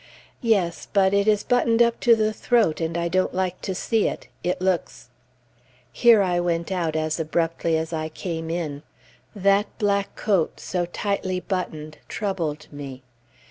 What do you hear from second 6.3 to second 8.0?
went out as abruptly as